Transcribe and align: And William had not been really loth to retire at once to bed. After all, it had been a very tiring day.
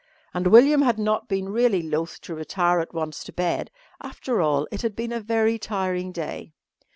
And 0.33 0.47
William 0.47 0.81
had 0.81 0.97
not 0.97 1.27
been 1.27 1.49
really 1.49 1.83
loth 1.83 2.21
to 2.21 2.33
retire 2.33 2.79
at 2.79 2.91
once 2.91 3.23
to 3.25 3.31
bed. 3.31 3.69
After 4.01 4.41
all, 4.41 4.67
it 4.71 4.81
had 4.81 4.95
been 4.95 5.11
a 5.11 5.19
very 5.19 5.59
tiring 5.59 6.11
day. 6.11 6.53